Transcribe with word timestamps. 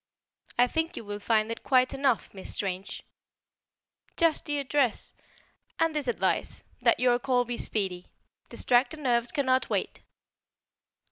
"I 0.57 0.65
think 0.65 0.97
you 0.97 1.05
will 1.05 1.19
find 1.19 1.51
it 1.51 1.61
quite 1.61 1.93
enough, 1.93 2.33
Miss 2.33 2.55
Strange." 2.55 3.03
"Just 4.17 4.45
the 4.45 4.57
address" 4.57 5.13
"And 5.79 5.93
this 5.93 6.07
advice: 6.07 6.63
that 6.79 6.99
your 6.99 7.19
call 7.19 7.45
be 7.45 7.57
speedy. 7.57 8.07
Distracted 8.49 8.99
nerves 8.99 9.31
cannot 9.31 9.69
wait." 9.69 10.01